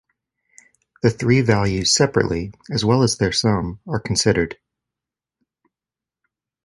The 1.03 1.11
three 1.11 1.41
values 1.41 1.91
separately 1.93 2.53
as 2.71 2.83
well 2.83 3.03
as 3.03 3.17
their 3.19 3.31
sum 3.31 3.81
are 3.87 3.99
considered. 3.99 4.57